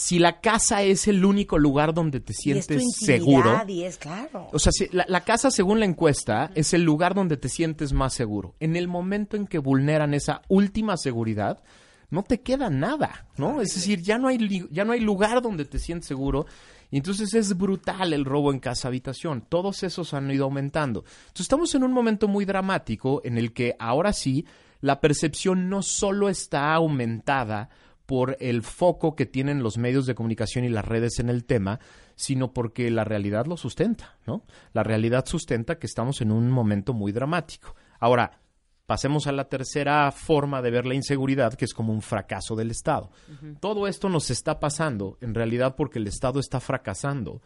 [0.00, 3.82] si la casa es el único lugar donde te Y es tu sientes seguro, Y
[3.82, 4.48] es claro.
[4.50, 7.92] o sea, si la, la casa, según la encuesta, es el lugar donde te sientes
[7.92, 8.54] más seguro.
[8.60, 11.62] En el momento en que vulneran esa última seguridad,
[12.08, 13.60] no te queda nada, ¿no?
[13.60, 16.46] Es decir, ya no hay, ya no hay lugar donde te sientes seguro.
[16.90, 19.44] Y entonces es brutal el robo en casa habitación.
[19.46, 21.00] Todos esos han ido aumentando.
[21.00, 24.46] Entonces estamos en un momento muy dramático en el que ahora sí
[24.80, 27.68] la percepción no solo está aumentada
[28.10, 31.78] por el foco que tienen los medios de comunicación y las redes en el tema,
[32.16, 34.42] sino porque la realidad lo sustenta, ¿no?
[34.72, 37.76] La realidad sustenta que estamos en un momento muy dramático.
[38.00, 38.40] Ahora,
[38.84, 42.72] pasemos a la tercera forma de ver la inseguridad, que es como un fracaso del
[42.72, 43.12] Estado.
[43.60, 47.40] Todo esto nos está pasando, en realidad, porque el Estado está fracasando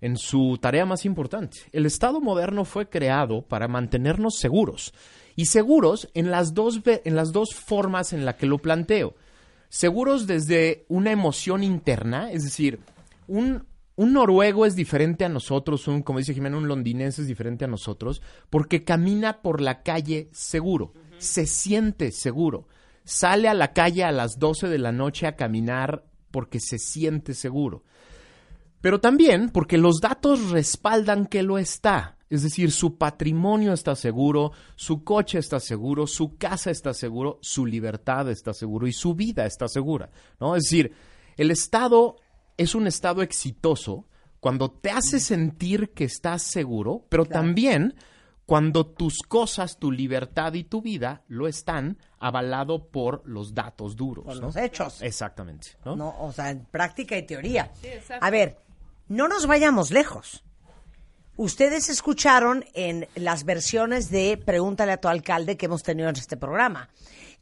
[0.00, 1.58] en su tarea más importante.
[1.70, 4.92] El Estado moderno fue creado para mantenernos seguros.
[5.36, 9.14] Y seguros en las dos, en las dos formas en las que lo planteo.
[9.72, 12.80] Seguros desde una emoción interna, es decir,
[13.26, 13.64] un,
[13.96, 17.68] un noruego es diferente a nosotros, un, como dice Jimena, un londinense es diferente a
[17.68, 22.68] nosotros, porque camina por la calle seguro, se siente seguro,
[23.04, 27.32] sale a la calle a las 12 de la noche a caminar porque se siente
[27.32, 27.82] seguro.
[28.82, 32.18] Pero también porque los datos respaldan que lo está.
[32.32, 37.66] Es decir, su patrimonio está seguro, su coche está seguro, su casa está seguro, su
[37.66, 40.08] libertad está seguro y su vida está segura.
[40.40, 40.56] ¿no?
[40.56, 40.94] Es decir,
[41.36, 42.16] el Estado
[42.56, 44.06] es un Estado exitoso
[44.40, 47.96] cuando te hace sentir que estás seguro, pero también
[48.46, 54.24] cuando tus cosas, tu libertad y tu vida lo están avalado por los datos duros.
[54.24, 54.46] Por ¿no?
[54.46, 55.02] los hechos.
[55.02, 55.76] Exactamente.
[55.84, 55.96] ¿no?
[55.96, 56.18] ¿no?
[56.18, 57.70] O sea, en práctica y teoría.
[58.22, 58.56] A ver,
[59.06, 60.42] no nos vayamos lejos.
[61.36, 66.36] Ustedes escucharon en las versiones de Pregúntale a tu alcalde que hemos tenido en este
[66.36, 66.90] programa.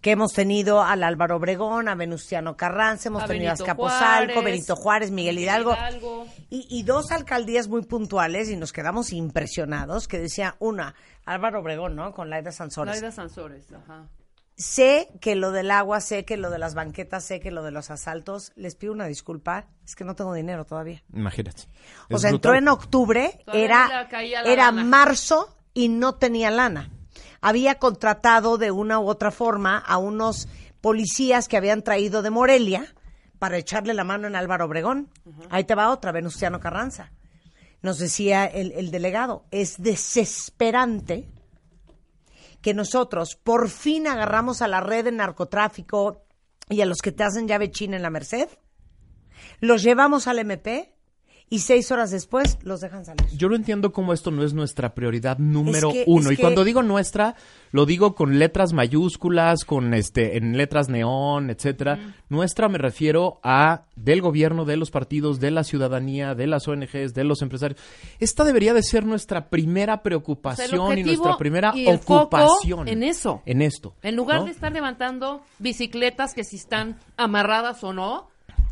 [0.00, 4.33] Que hemos tenido al Álvaro Obregón, a Venustiano Carranza, hemos A tenido a Benito Azcapotzalco,
[4.33, 5.72] Juárez, Benito Juárez, Miguel Miguel Hidalgo.
[5.72, 6.26] Hidalgo.
[6.48, 10.94] Y, y dos alcaldías muy puntuales y nos quedamos impresionados, que decía una,
[11.26, 12.14] Álvaro Obregón, ¿no?
[12.14, 12.94] Con Laida Sansores.
[12.94, 14.09] Laida Sansores, ajá.
[14.61, 17.70] Sé que lo del agua, sé que lo de las banquetas, sé que lo de
[17.70, 18.53] los asaltos.
[18.57, 21.03] Les pido una disculpa, es que no tengo dinero todavía.
[21.14, 21.62] Imagínate.
[22.11, 24.85] O sea, entró en octubre, Todavía era, la era lana.
[24.85, 26.90] marzo y no tenía lana.
[27.40, 30.46] Había contratado de una u otra forma a unos
[30.83, 32.94] policías que habían traído de Morelia
[33.38, 35.09] para echarle la mano en Álvaro Obregón.
[35.49, 37.12] Ahí te va otra, Venustiano Carranza.
[37.81, 41.27] Nos decía el, el delegado, es desesperante
[42.62, 46.25] que nosotros por fin agarramos a la red de narcotráfico
[46.68, 48.49] y a los que te hacen llave china en la Merced,
[49.61, 50.94] los llevamos al MP
[51.52, 53.26] y seis horas después los dejan salir.
[53.36, 56.30] Yo lo entiendo como esto no es nuestra prioridad número Es que- uno.
[56.30, 57.34] y que- cuando digo nuestra,
[57.72, 62.14] lo digo con letras mayúsculas, con este, en letras neón, etcétera.
[62.28, 67.14] Nuestra me refiero a del gobierno, de los partidos, de la ciudadanía, de las ONGs,
[67.14, 67.80] de los empresarios.
[68.20, 73.02] Esta debería de ser nuestra primera O sea, preocupación y nuestra primera y ocupación en
[73.02, 73.42] eso.
[73.44, 73.94] En esto.
[74.02, 74.44] En lugar ¿no?
[74.46, 78.29] de estar levantando bicicletas que si están amarradas o no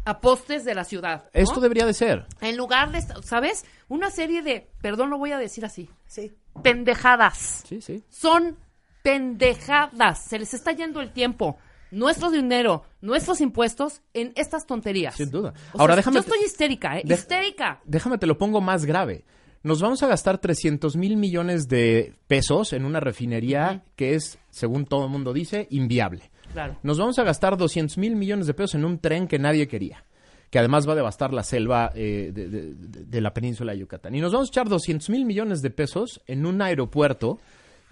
[0.09, 1.25] a postes de la ciudad.
[1.25, 1.31] ¿no?
[1.41, 2.27] Esto debería de ser.
[2.41, 3.65] En lugar de, ¿sabes?
[3.89, 6.33] Una serie de, perdón, lo voy a decir así, Sí.
[6.63, 7.65] pendejadas.
[7.69, 8.03] Sí, sí.
[8.09, 8.57] Son
[9.03, 10.25] pendejadas.
[10.25, 11.59] Se les está yendo el tiempo.
[11.91, 15.15] Nuestro dinero, nuestros impuestos en estas tonterías.
[15.15, 15.55] Sin duda.
[15.73, 17.03] O Ahora sea, déjame Yo estoy histérica, ¿eh?
[17.05, 17.81] Histérica.
[17.85, 19.25] Déjame te lo pongo más grave.
[19.63, 24.85] Nos vamos a gastar 300 mil millones de pesos en una refinería que es, según
[24.87, 26.31] todo el mundo dice, inviable.
[26.53, 26.79] Claro.
[26.83, 30.05] Nos vamos a gastar 200 mil millones de pesos en un tren que nadie quería,
[30.51, 33.81] que además va a devastar la selva eh, de, de- de- de la península de
[33.81, 34.15] Yucatán.
[34.15, 37.39] Y nos vamos a echar 200 mil millones de pesos en un aeropuerto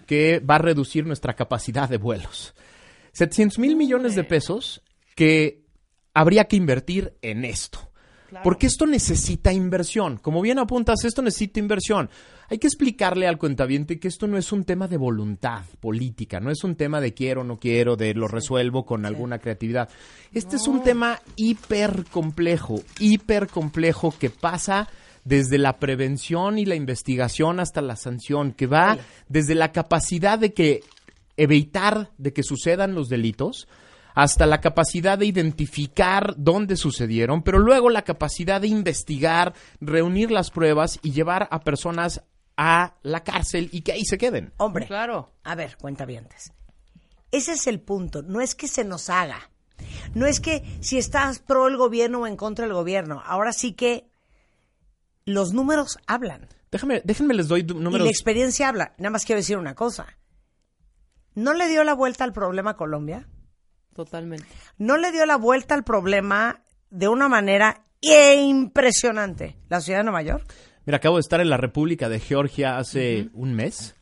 [0.07, 2.55] que va a reducir nuestra capacidad de vuelos.
[3.11, 4.81] 700 mil millones de pesos
[5.15, 5.65] que
[6.13, 7.86] habría que invertir en esto.
[8.43, 10.17] Porque esto necesita inversión.
[10.17, 12.09] Como bien apuntas, esto necesita inversión.
[12.49, 16.51] Hay que explicarle al cuentaviente que esto no es un tema de voluntad política, no
[16.51, 19.89] es un tema de quiero no quiero, de lo resuelvo con alguna creatividad.
[20.33, 24.87] Este es un tema hiper complejo, hiper complejo que pasa
[25.25, 30.53] desde la prevención y la investigación hasta la sanción, que va desde la capacidad de
[30.53, 30.81] que
[31.35, 33.67] evitar de que sucedan los delitos
[34.19, 40.49] hasta la capacidad de identificar dónde sucedieron, pero luego la capacidad de investigar, reunir las
[40.49, 42.23] pruebas y llevar a personas
[42.57, 44.53] a la cárcel y que ahí se queden.
[44.57, 45.31] Hombre, Claro.
[45.43, 46.51] a ver, cuentavientes.
[47.31, 48.23] Ese es el punto.
[48.23, 49.51] No es que se nos haga.
[50.15, 53.21] No es que si estás pro el gobierno o en contra del gobierno.
[53.23, 54.09] Ahora sí que
[55.25, 56.47] los números hablan.
[56.71, 58.05] Déjame, déjenme les doy du- Y números.
[58.05, 58.95] la experiencia habla.
[58.97, 60.07] Nada más quiero decir una cosa.
[61.35, 63.27] ¿No le dio la vuelta al problema Colombia?
[63.97, 64.45] Totalmente.
[64.77, 70.21] ¿No le dio la vuelta al problema de una manera impresionante la ciudad de Nueva
[70.21, 70.53] York?
[70.85, 73.95] Mira, acabo de estar en la República de Georgia hace un mes,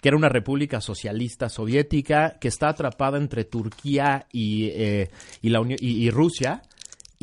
[0.00, 5.10] que era una república socialista soviética que está atrapada entre Turquía y, eh,
[5.42, 5.76] y, la y-
[6.06, 6.62] y Rusia.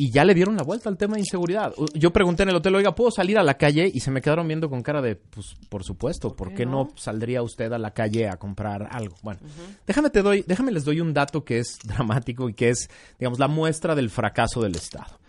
[0.00, 1.74] Y ya le dieron la vuelta al tema de inseguridad.
[1.92, 3.90] Yo pregunté en el hotel, oiga, ¿puedo salir a la calle?
[3.92, 7.42] Y se me quedaron viendo con cara de, pues, por supuesto, ¿por qué no saldría
[7.42, 9.14] usted a la calle a comprar algo?
[9.20, 9.40] Bueno,
[9.86, 13.38] déjame, te doy, déjame les doy un dato que es dramático y que es, digamos,
[13.38, 15.20] la muestra del fracaso del Estado.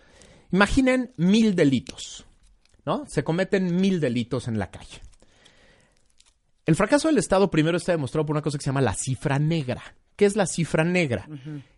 [0.52, 2.24] Imaginen mil delitos.
[2.86, 3.04] ¿no?
[3.08, 5.02] Se cometen mil delitos en la calle.
[6.64, 9.38] El fracaso del Estado primero está demostrado por una cosa que se llama la cifra
[9.38, 9.82] negra.
[10.16, 11.28] ¿Qué es la cifra negra?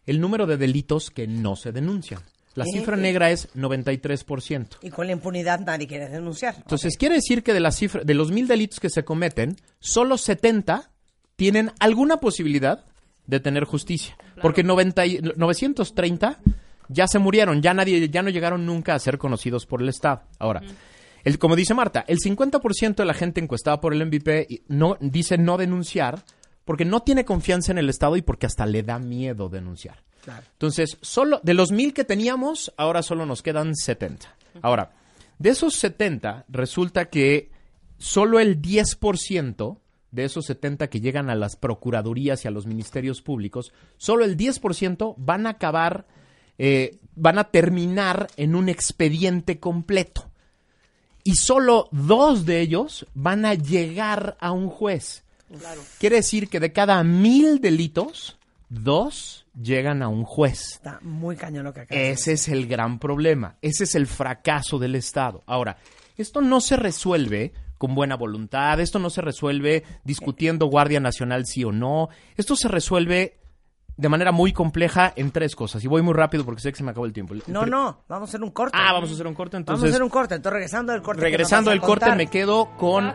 [0.06, 2.22] El número de delitos que no se denuncian.
[2.54, 3.00] La Eh, cifra eh.
[3.00, 4.78] negra es 93%.
[4.82, 6.54] Y con la impunidad nadie quiere denunciar.
[6.58, 10.16] Entonces, quiere decir que de, la cifra, de los mil delitos que se cometen, solo
[10.18, 10.90] 70
[11.36, 12.84] tienen alguna posibilidad
[13.26, 14.16] de tener justicia.
[14.40, 16.38] Porque 90 y- 930
[16.88, 20.22] ya se murieron, ya, nadie, ya no llegaron nunca a ser conocidos por el Estado.
[20.38, 20.60] Ahora,
[21.24, 25.38] el, como dice Marta, el 50% de la gente encuestada por el MVP no, dice
[25.38, 26.22] no denunciar
[26.64, 30.02] porque no tiene confianza en el Estado y porque hasta le da miedo denunciar.
[30.52, 34.34] Entonces, solo de los mil que teníamos, ahora solo nos quedan 70.
[34.62, 34.92] Ahora,
[35.38, 37.50] De esos 70, resulta que
[37.98, 39.78] solo el 10%
[40.12, 44.36] de esos 70 que llegan a las procuradurías y a los ministerios públicos, solo el
[44.36, 46.06] 10% van a acabar,
[46.56, 50.30] eh, van a terminar en un expediente completo.
[51.24, 55.24] Y solo dos de ellos van a llegar a un juez.
[55.98, 60.72] Quiere decir que de cada mil delitos, dos llegan a un juez.
[60.74, 63.56] Está muy cañón lo que de Ese es el gran problema.
[63.62, 65.42] Ese es el fracaso del Estado.
[65.46, 65.76] Ahora,
[66.16, 71.64] esto no se resuelve con buena voluntad, esto no se resuelve discutiendo Guardia Nacional sí
[71.64, 73.38] o no, esto se resuelve
[73.96, 75.84] de manera muy compleja en tres cosas.
[75.84, 77.34] Y voy muy rápido porque sé que se me acabó el tiempo.
[77.34, 78.76] No, Pero- no, vamos a hacer un corte.
[78.80, 79.90] Ah, vamos a hacer un corte Vamos a entonces.
[79.90, 80.34] hacer un corte.
[80.34, 81.20] Entonces, regresando del corte.
[81.20, 83.14] ¿qué nos Regresando del corte me quedo con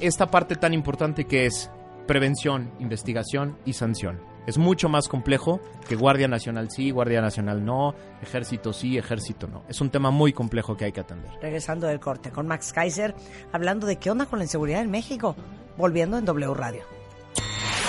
[0.00, 1.70] esta parte tan importante que es
[2.06, 4.18] prevención, investigación y sanción.
[4.48, 9.62] Es mucho más complejo que Guardia Nacional sí, Guardia Nacional no, Ejército sí, Ejército no.
[9.68, 11.30] Es un tema muy complejo que hay que atender.
[11.42, 13.14] Regresando del corte con Max Kaiser,
[13.52, 15.36] hablando de qué onda con la inseguridad en México.
[15.76, 16.80] Volviendo en W Radio.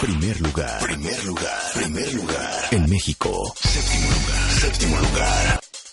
[0.02, 0.82] Primer lugar.
[0.82, 1.62] Primer lugar.
[1.76, 2.52] Primer lugar.
[2.72, 3.54] En México.
[3.56, 4.50] Séptimo lugar.
[4.52, 5.59] Séptimo lugar.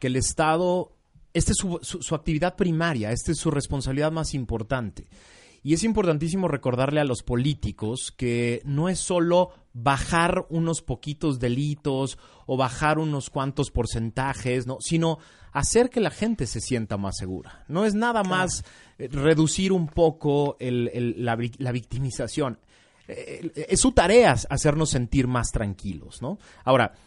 [0.00, 0.92] que el Estado,
[1.32, 5.06] esta es su, su- su actividad primaria, esta es su responsabilidad más importante.
[5.62, 12.18] Y es importantísimo recordarle a los políticos que no es solo bajar unos poquitos delitos
[12.46, 14.78] o bajar unos cuantos porcentajes, ¿no?
[14.80, 15.18] sino
[15.52, 17.64] hacer que la gente se sienta más segura.
[17.68, 18.64] No es nada más
[18.98, 22.58] eh, reducir un poco el- el- la, vi- la victimización.
[23.08, 26.38] Eh, es su tarea hacernos sentir más tranquilos, ¿no?
[26.64, 26.98] Ahora, eh,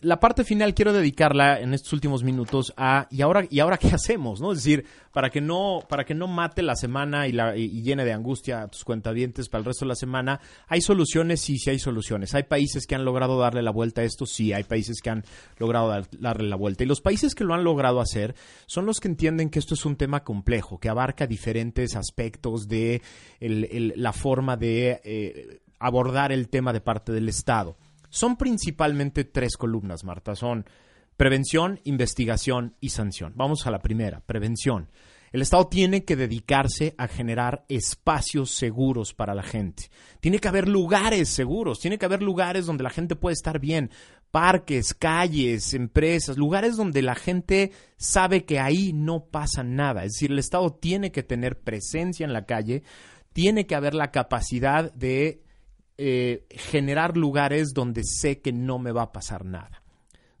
[0.00, 3.88] la parte final quiero dedicarla en estos últimos minutos a y ahora y ahora qué
[3.94, 4.50] hacemos, ¿no?
[4.52, 8.04] Es decir, para que no para que no mate la semana y, la, y- llene
[8.04, 11.70] de angustia a tus cuentavientes para el resto de la semana, hay soluciones, sí, sí
[11.70, 12.34] hay soluciones.
[12.34, 15.24] Hay países que han logrado darle la vuelta a esto, sí, hay países que han
[15.58, 16.82] logrado dar- darle la vuelta.
[16.82, 18.34] Y los países que lo han logrado hacer
[18.66, 23.00] son los que entienden que esto es un tema complejo, que abarca diferentes aspectos de
[23.40, 27.76] la forma de eh, abordar el tema de parte del Estado.
[28.12, 30.36] Son principalmente tres columnas, Marta.
[30.36, 30.66] Son
[31.16, 33.32] prevención, investigación y sanción.
[33.36, 34.90] Vamos a la primera, prevención.
[35.32, 39.84] El Estado tiene que dedicarse a generar espacios seguros para la gente.
[40.20, 43.90] Tiene que haber lugares seguros, tiene que haber lugares donde la gente puede estar bien,
[44.30, 50.04] parques, calles, empresas, lugares donde la gente sabe que ahí no pasa nada.
[50.04, 52.82] Es decir, el Estado tiene que tener presencia en la calle,
[53.32, 55.40] tiene que haber la capacidad de
[55.98, 59.82] eh, generar lugares donde sé que no me va a pasar nada.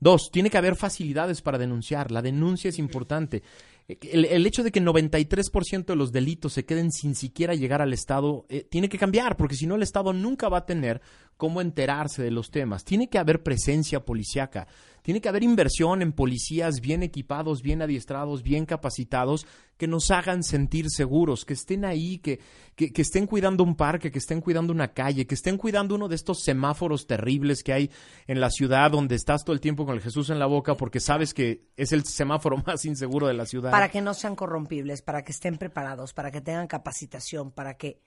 [0.00, 2.10] Dos, tiene que haber facilidades para denunciar.
[2.10, 3.42] La denuncia es importante.
[3.86, 8.46] El, hecho de que 93% de los delitos se queden sin siquiera llegar al Estado
[8.48, 11.00] eh, tiene que cambiar, porque si no el Estado nunca va a tener
[11.36, 12.84] cómo enterarse de los temas.
[12.84, 14.66] Tiene que haber presencia policiaca.
[15.02, 20.44] Tiene que haber inversión en policías bien equipados, bien adiestrados, bien capacitados, que nos hagan
[20.44, 22.38] sentir seguros, que estén ahí, que,
[22.76, 26.08] que, que estén cuidando un parque, que estén cuidando una calle, que estén cuidando uno
[26.08, 27.90] de estos semáforos terribles que hay
[28.26, 31.00] en la ciudad donde estás todo el tiempo con el Jesús en la boca porque
[31.00, 33.70] sabes que es el semáforo más inseguro de la ciudad.
[33.70, 38.00] Para que no sean corrompibles, para que estén preparados, para que tengan capacitación, para que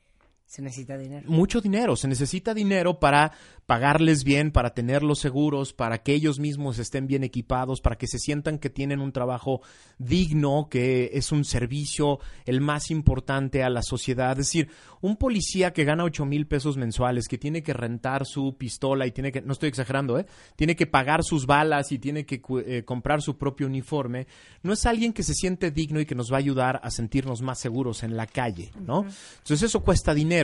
[0.46, 1.28] se necesita dinero.
[1.30, 3.32] mucho dinero, se necesita dinero para
[3.66, 8.20] pagarles bien, para tenerlos seguros, para que ellos mismos estén bien equipados, para que se
[8.20, 9.62] sientan que tienen un trabajo
[9.98, 14.32] digno, que es un servicio el más importante a la sociedad.
[14.40, 14.70] Es decir,
[15.02, 19.12] un policía que gana ocho mil pesos mensuales, que tiene que rentar su pistola y
[19.12, 20.28] tiene que, no estoy exagerando, ¿eh?
[20.56, 24.28] tiene que pagar sus balas y tiene que eh, comprar su propio uniforme,
[24.62, 27.42] no es alguien que se siente digno y que nos va a ayudar a sentirnos
[27.42, 29.06] más seguros en la calle, ¿no?
[29.40, 30.35] Entonces eso cuesta dinero.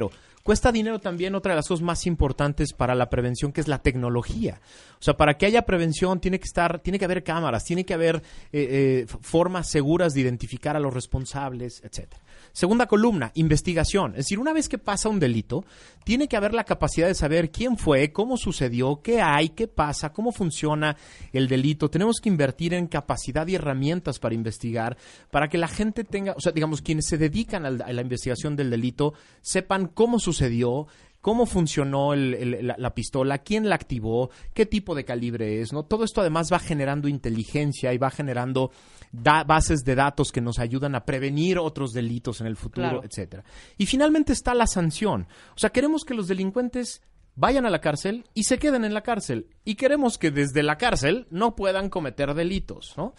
[0.43, 3.79] Cuesta dinero también otra de las cosas más importantes para la prevención, que es la
[3.79, 4.59] tecnología.
[4.99, 7.93] O sea, para que haya prevención tiene que estar, tiene que haber cámaras, tiene que
[7.93, 8.17] haber
[8.51, 12.21] eh, eh, formas seguras de identificar a los responsables, etcétera.
[12.53, 14.11] Segunda columna, investigación.
[14.11, 15.63] Es decir, una vez que pasa un delito,
[16.03, 20.11] tiene que haber la capacidad de saber quién fue, cómo sucedió, qué hay, qué pasa,
[20.11, 20.97] cómo funciona
[21.33, 21.89] el delito.
[21.89, 24.97] Tenemos que invertir en capacidad y herramientas para investigar,
[25.29, 28.69] para que la gente tenga, o sea, digamos, quienes se dedican a la investigación del
[28.69, 30.87] delito, sepan cómo sucedió,
[31.21, 35.71] cómo funcionó el- el- la, la pistola, quién la activó, qué tipo de calibre es,
[35.71, 35.83] ¿no?
[35.83, 38.71] Todo esto además va generando inteligencia y va generando
[39.11, 43.03] da- bases de datos que nos ayudan a prevenir otros delitos en el futuro, Claro.
[43.03, 43.43] etcétera.
[43.77, 45.27] Y finalmente está la sanción.
[45.55, 47.01] O sea, queremos que los delincuentes
[47.35, 49.47] vayan a la cárcel y se queden en la cárcel.
[49.63, 53.13] Y queremos que desde la cárcel no puedan cometer delitos, ¿no?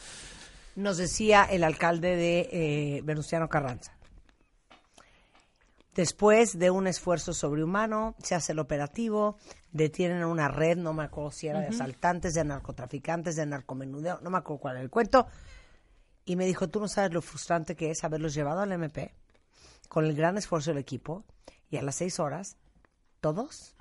[0.77, 3.93] Nos decía el alcalde de eh, Venustiano Carranza.
[5.95, 9.37] Después de un esfuerzo sobrehumano, se hace el operativo,
[9.73, 14.19] detienen a una red, no me acuerdo si era de asaltantes, de narcotraficantes, de narcomenudeo,
[14.23, 15.27] no me acuerdo cuál era el cuento.
[16.25, 19.15] Y me dijo, tú no sabes lo frustrante que es haberlos llevado al MP
[19.89, 21.25] con el gran esfuerzo del equipo
[21.71, 22.57] y a las seis horas
[23.21, 23.75] todos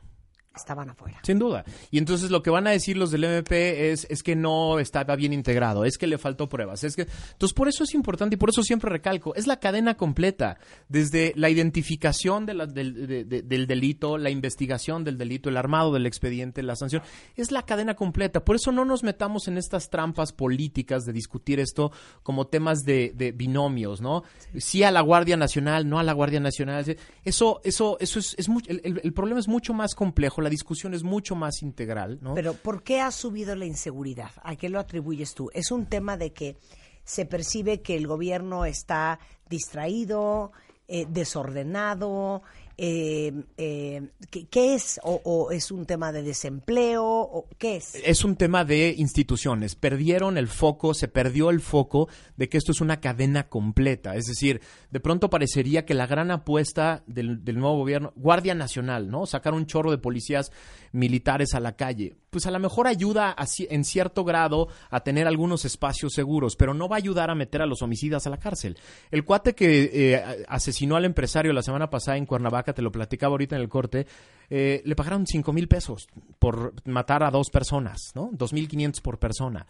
[0.55, 1.19] estaban afuera.
[1.23, 1.63] Sin duda.
[1.91, 5.15] Y entonces lo que van a decir los del MP es, es que no estaba
[5.15, 6.83] bien integrado, es que le faltó pruebas.
[6.83, 7.07] Es que...
[7.31, 10.57] Entonces, por eso es importante y por eso siempre recalco, es la cadena completa,
[10.89, 15.57] desde la identificación de la- del, de- de- del delito, la investigación del delito, el
[15.57, 17.01] armado del expediente, la sanción,
[17.35, 18.43] es la cadena completa.
[18.43, 21.91] Por eso no nos metamos en estas trampas políticas de discutir esto
[22.23, 24.23] como temas de, de binomios, ¿no?
[24.57, 26.97] Sí a la Guardia Nacional, no a la Guardia Nacional.
[27.23, 30.49] Eso, eso, eso es, es mucho- el- el- el problema es mucho más complejo, la
[30.49, 32.33] discusión es mucho más integral, ¿no?
[32.33, 34.31] Pero ¿por qué ha subido la inseguridad?
[34.43, 35.49] ¿A qué lo atribuyes tú?
[35.53, 36.57] ¿Es un tema de que
[37.03, 39.19] se percibe que el gobierno está
[39.49, 40.51] distraído,
[40.87, 42.43] eh, desordenado?
[42.83, 44.99] Eh, eh, ¿qué, es?
[45.03, 47.05] O, o es un tema de desempleo?
[47.05, 47.93] ¿O ¿Qué es?
[47.93, 49.75] es un tema de instituciones.
[49.75, 54.15] Perdieron el foco, se perdió el foco de que esto es una cadena completa.
[54.15, 59.11] Es decir, de pronto parecería que la gran apuesta del, del nuevo gobierno, Guardia Nacional,
[59.11, 59.27] ¿no?
[59.27, 60.51] Sacar un chorro de policías
[60.91, 62.15] militares a la calle.
[62.31, 66.73] Pues a lo mejor ayuda a en cierto grado a tener algunos espacios seguros, pero
[66.73, 68.77] no va a ayudar a meter a los homicidas a la cárcel.
[69.11, 73.33] El cuate que eh, asesinó al empresario la semana pasada en Cuernavaca, te lo platicaba
[73.33, 74.07] ahorita en el corte,
[74.49, 76.07] eh, le pagaron cinco mil pesos
[76.39, 78.29] por matar a dos personas, ¿no?
[78.31, 79.67] Dos mil quinientos por persona.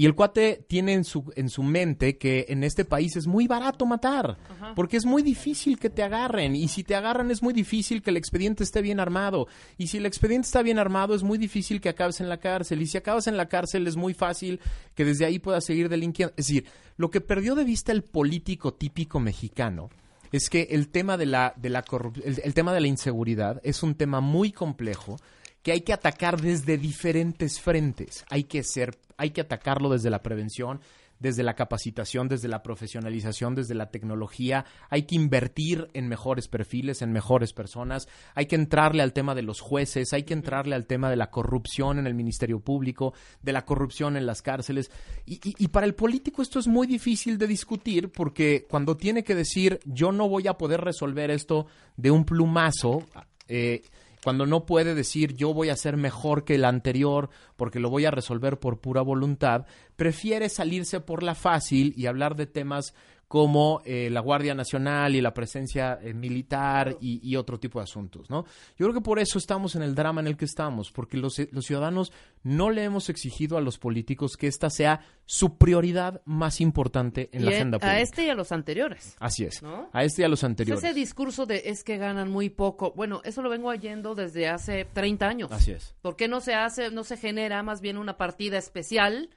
[0.00, 3.46] Y el cuate tiene en su, en su mente que en este país es muy
[3.46, 4.38] barato matar,
[4.74, 6.56] porque es muy difícil que te agarren.
[6.56, 9.46] Y si te agarran es muy difícil que el expediente esté bien armado.
[9.76, 12.80] Y si el expediente está bien armado es muy difícil que acabes en la cárcel.
[12.80, 14.58] Y si acabas en la cárcel es muy fácil
[14.94, 16.32] que desde ahí puedas seguir delinquiendo.
[16.38, 16.64] Es decir,
[16.96, 19.90] lo que perdió de vista el político típico mexicano
[20.32, 21.84] es que el tema de la, de la
[22.24, 25.18] el, el tema de la inseguridad es un tema muy complejo
[25.62, 28.24] que hay que atacar desde diferentes frentes.
[28.30, 30.80] Hay que ser, hay que atacarlo desde la prevención,
[31.18, 34.64] desde la capacitación, desde la profesionalización, desde la tecnología.
[34.88, 38.08] Hay que invertir en mejores perfiles, en mejores personas.
[38.34, 41.28] Hay que entrarle al tema de los jueces, hay que entrarle al tema de la
[41.30, 44.90] corrupción en el Ministerio Público, de la corrupción en las cárceles.
[45.26, 49.22] Y, y- y para el político esto es muy difícil de discutir porque cuando tiene
[49.22, 51.66] que decir yo no voy a poder resolver esto
[51.98, 53.04] de un plumazo,
[53.46, 53.82] eh,
[54.22, 58.04] cuando no puede decir yo voy a ser mejor que el anterior porque lo voy
[58.04, 59.66] a resolver por pura voluntad,
[59.96, 62.94] prefiere salirse por la fácil y hablar de temas
[63.30, 67.84] como eh, la Guardia Nacional y la presencia eh, militar y, y otro tipo de
[67.84, 68.44] asuntos, ¿no?
[68.76, 71.38] Yo creo que por eso estamos en el drama en el que estamos, porque los,
[71.52, 72.12] los ciudadanos
[72.42, 77.42] no le hemos exigido a los políticos que esta sea su prioridad más importante en
[77.42, 78.00] Y la e- agenda a pública.
[78.00, 79.14] este y a los anteriores.
[79.20, 79.62] Así es.
[79.62, 79.88] ¿no?
[79.92, 80.82] A este y a los anteriores.
[80.82, 84.86] ese discurso de es que ganan muy poco, bueno, eso lo vengo oyendo desde hace
[84.92, 85.52] 30 años.
[85.52, 85.94] Así es.
[86.02, 89.30] ¿Por qué no se hace, no se genera más bien una partida especial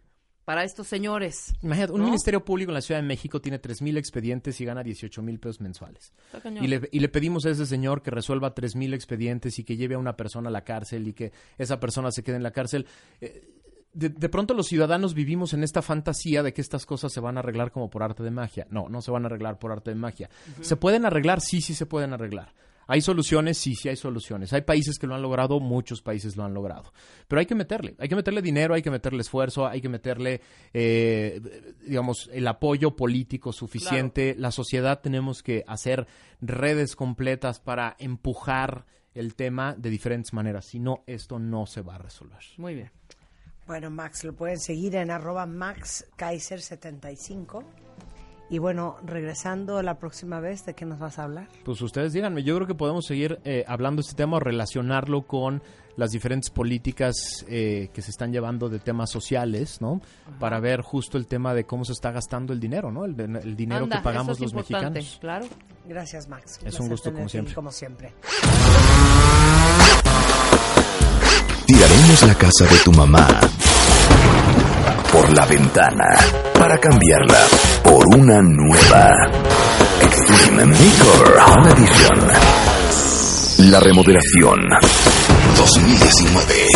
[0.46, 1.54] para estos señores?
[1.62, 2.06] Imagínate, un ¿No?
[2.06, 5.62] ministerio público en la Ciudad de México tiene 3.000 expedientes y gana 18 mil pesos
[5.62, 6.14] mensuales.
[6.62, 9.96] Y le, y le pedimos a ese señor que resuelva 3.000 expedientes y que lleve
[9.96, 12.86] a una persona a la cárcel y que esa persona se quede en la cárcel.
[13.22, 13.50] Eh,
[13.94, 17.38] de, de pronto los ciudadanos vivimos en esta fantasía de que estas cosas se van
[17.38, 18.68] a arreglar como por arte de magia.
[18.70, 20.30] No, no se van a arreglar por arte de magia.
[20.62, 21.42] ¿Se pueden arreglar?
[21.42, 22.54] Sí, sí se pueden arreglar.
[22.88, 23.58] ¿Hay soluciones?
[23.58, 24.54] Sí, sí hay soluciones.
[24.54, 26.92] Hay países que lo han logrado, muchos países lo han logrado.
[27.28, 30.42] Pero hay que meterle, hay que meterle dinero, hay que meterle esfuerzo, hay que meterle,
[30.74, 31.42] eh,
[31.86, 34.36] digamos, el apoyo político suficiente.
[34.38, 36.08] La sociedad tenemos que hacer
[36.42, 40.66] redes completas para empujar el tema de diferentes maneras.
[40.66, 42.40] Si no, esto no se va a resolver.
[42.58, 42.92] Muy bien.
[43.66, 47.64] Bueno, Max, lo pueden seguir en arroba maxkaiser75.
[48.50, 51.48] Y bueno, regresando la próxima vez, ¿de qué nos vas a hablar?
[51.64, 55.24] Pues ustedes díganme, yo creo que podemos seguir eh, hablando de este tema o relacionarlo
[55.24, 55.64] con
[55.96, 60.02] las diferentes políticas eh, que se están llevando de temas sociales, ¿no?
[60.40, 63.06] Para ver justo el tema de cómo se está gastando el dinero, ¿no?
[63.06, 65.20] El, el dinero Anda, que pagamos eso es los importante, mexicanos.
[65.20, 65.46] Claro.
[65.86, 66.60] Gracias, Max.
[66.64, 67.54] Es un gusto, como siempre.
[67.54, 68.14] Como siempre.
[71.66, 73.28] Tiraremos la casa de tu mamá
[75.12, 77.46] por la ventana para cambiarla
[77.84, 79.12] por una nueva
[80.00, 82.30] Extreme Makeover Home Edition.
[83.70, 84.62] La remodelación
[85.58, 86.68] 2019.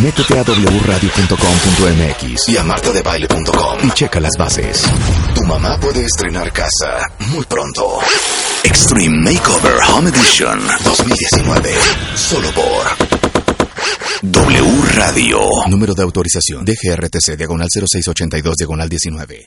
[0.00, 4.84] Métete a wradio.com.mx y a martadebaile.com y checa las bases.
[5.34, 7.98] Tu mamá puede estrenar casa muy pronto.
[8.64, 11.74] Extreme Makeover Home Edition 2019.
[12.14, 13.25] Solo por
[14.22, 15.38] W Radio.
[15.68, 19.44] Número de autorización DGRTC diagonal 0682 diagonal 19.